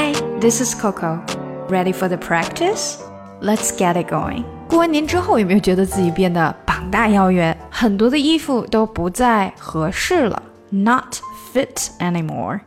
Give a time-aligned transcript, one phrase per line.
[0.00, 1.20] Hi, this is Coco.
[1.68, 3.02] Ready for the practice?
[3.42, 4.44] Let's get it going.
[4.66, 7.54] 过完年之后，有没有觉得自己变得膀大腰圆？
[7.70, 11.16] 很多的衣服都不再合适了，not
[11.52, 12.60] fit anymore。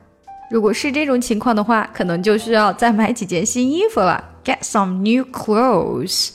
[0.52, 6.34] 如果是这种情况的话，可能就需要再买几件新衣服了，get some new clothes。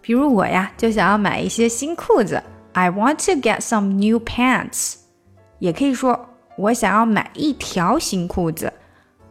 [0.00, 2.42] 比如我呀，就想要买一些新裤子
[2.72, 4.94] ，I want to get some new pants。
[5.60, 8.72] 也可以说我想要买一条新裤子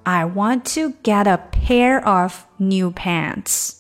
[0.08, 3.74] ，I want to get a pair of new pants。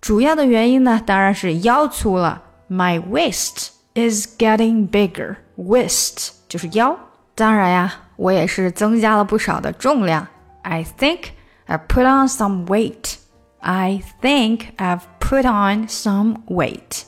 [0.00, 6.98] 主要的原因呢，当然是腰粗了，My waist is getting bigger。Waist 就是腰。
[7.34, 10.26] 当然呀，我也是增加了不少的重量。
[10.62, 11.30] I think
[11.66, 13.16] I put on some weight.
[13.60, 17.02] I think I've put on some weight.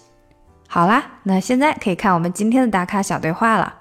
[0.68, 3.74] 好啦，那现在可以看我们今天的打卡小对话了。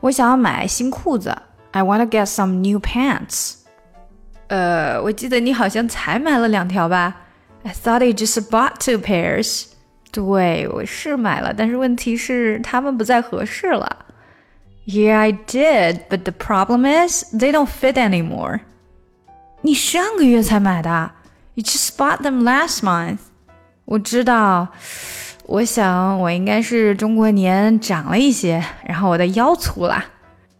[0.00, 1.36] 我想要买新裤子，
[1.70, 3.54] I want to get some new pants。
[4.52, 7.14] 呃，我记得你好像才买了两条吧？
[7.64, 9.66] I thought you just bought two pairs。
[10.10, 14.06] 对，我是买了，但是问题是它们不再合适了。
[14.86, 18.60] Yeah, I did, but the problem is they don't fit anymore.
[19.60, 21.10] 你上个月才买的，
[21.54, 23.18] You just bought them last month.
[23.84, 24.68] 我知道，
[25.44, 30.02] 我想我应该是中国年长了一些，然后我的腰粗了。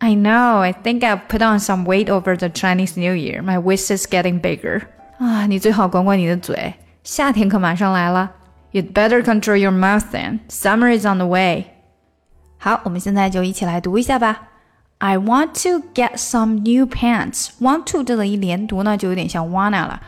[0.03, 3.43] I know, I think I've put on some weight over the Chinese New Year.
[3.43, 4.83] My waist is getting bigger.
[5.19, 8.31] 啊，你最好管管你的嘴，夏天可马上来了。
[8.71, 10.41] You'd better control your mouth then.
[10.49, 11.67] Summer is on the way.
[12.59, 14.49] 好，我们现在就一起来读一下吧。
[14.99, 17.49] I want to get some new pants.
[17.61, 20.01] Want to 这个一连读呢，就有点像 wanna 了。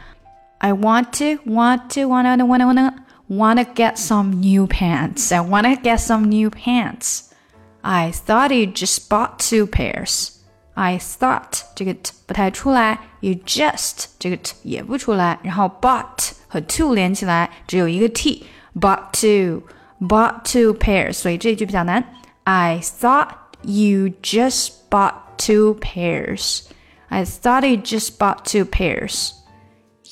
[0.59, 2.93] I want to, want to, wanna, wanna, wanna,
[3.29, 5.33] wanna get some new pants.
[5.33, 7.31] I wanna get some new pants.
[7.85, 10.37] I thought you just bought two pairs.
[10.75, 19.65] I thought 这个 t 不太出来，you just 这个 t 也不出来，然后 bought 和 two 连起来只有一个 t。Bought two,
[20.01, 22.05] bought two pairs，所以这句比较难。
[22.45, 23.31] I thought
[23.63, 26.67] you just bought two pairs.
[27.09, 29.33] I thought you just bought two pairs.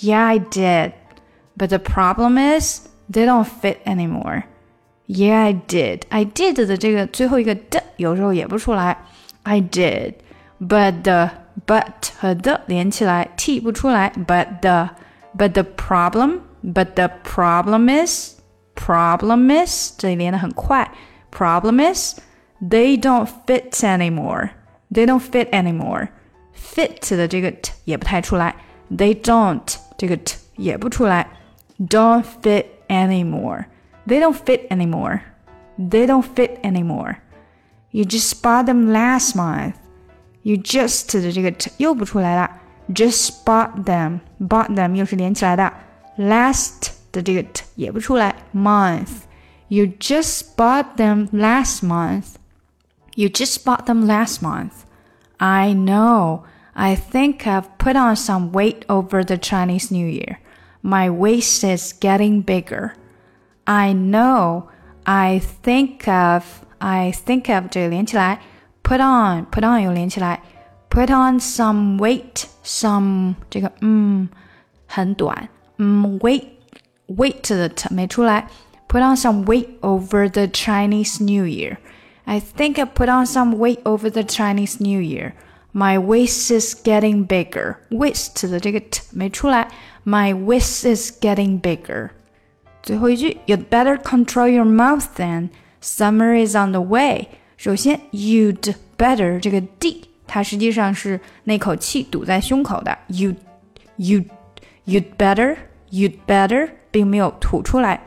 [0.00, 0.94] Yeah, I did.
[1.56, 4.42] But the problem is they don't fit anymore.
[5.08, 6.02] Yeah, I did.
[6.10, 8.96] I did 的这个最后一个的有时候也不出来。
[9.42, 10.14] I did,
[10.60, 11.30] but the
[11.66, 14.12] but 和 the 连起来 t 不出来。
[14.26, 14.90] But the
[15.36, 18.34] but the problem but the problem is
[18.74, 20.90] problem is 这里连的很快。
[21.30, 22.18] Problem is
[22.60, 24.50] they don't fit anymore.
[24.92, 26.08] They don't fit anymore.
[26.54, 28.54] Fit 的这个 t 也不太出来。
[28.90, 29.62] They don't
[29.96, 31.26] 这个 t 也不出来。
[31.78, 33.64] Don't fit anymore.
[34.06, 35.22] They don't fit anymore.
[35.78, 37.18] They don't fit anymore.
[37.90, 39.74] You just bought them last month.
[40.42, 42.50] You just 的这个 t 又不出来了。
[42.88, 44.20] Just bought them.
[44.40, 45.72] Bought them 又是连起来的。
[46.16, 48.34] Last 的这个 t 也不出来。
[48.54, 49.24] Month.
[49.68, 52.36] You just bought them last month.
[53.14, 54.84] You just bought them last month.
[55.38, 56.44] I know.
[56.74, 60.38] I think I've put on some weight over the Chinese New Year.
[60.82, 62.94] My waist is getting bigger.
[63.64, 64.64] I know.
[65.04, 66.44] I think of.
[66.78, 68.38] I think of 这个连起来，
[68.84, 70.40] put on put on 有连起来，
[70.88, 74.28] put on some weight some 这个嗯
[74.86, 76.44] 很短嗯 weight
[77.08, 78.46] weight 的 t 没出来。
[78.88, 81.76] put on some weight over the Chinese New Year.
[82.24, 85.32] I think I put on some weight over the Chinese New Year.
[85.72, 87.76] My waist is getting bigger.
[87.90, 89.68] Waist 的这个 t 没出来。
[90.04, 92.10] My waist is getting bigger.
[92.82, 95.50] 最后一句，You'd better control your mouth then.
[95.80, 97.28] Summer is on the way.
[97.56, 102.96] 首先，you'd better 这个 d 它实际上是那口气堵在胸口的。
[103.08, 103.34] You,
[103.96, 104.24] you,
[104.86, 105.56] you'd better,
[105.90, 108.02] you'd better 并没有吐出来。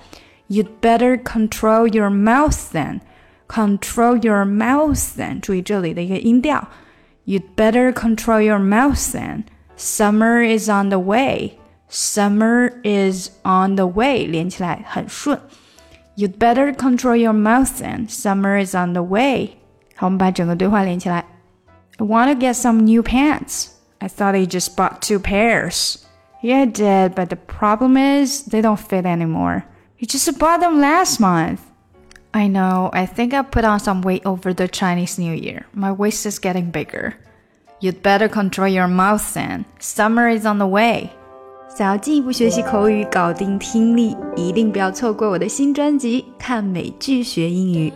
[0.47, 3.00] You'd better control your mouth then.
[3.47, 5.40] Control your mouth then.
[5.40, 6.68] 注意这里的一个音调。
[7.25, 9.44] You'd better control your mouth then.
[9.78, 11.54] Summer is on the way.
[11.89, 14.25] Summer is on the way.
[14.25, 15.39] 连起来很顺。
[16.16, 18.07] You'd better control your mouth then.
[18.10, 19.57] Summer is on the way.
[19.95, 21.25] 好，我们把整个对话连起来。
[21.98, 23.69] I want to get some new pants.
[24.00, 25.98] I thought you just bought two pairs.
[26.42, 29.63] Yeah, I did, but the problem is they don't fit anymore.
[30.00, 31.60] You just bought them last month.
[32.33, 35.66] I know, I think I put on some weight over the Chinese New Year.
[35.74, 37.16] My waist is getting bigger.
[37.80, 39.66] You'd better control your mouth then.
[39.80, 41.12] Summer is on the way.
[41.76, 47.90] 想要进一步学习口语，搞定听力，一定不要错过我的新专辑《看美剧学英语》。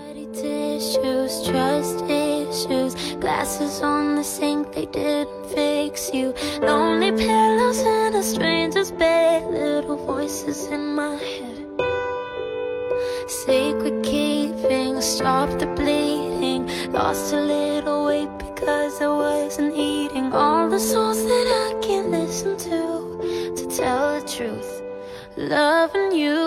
[25.41, 26.40] Loving you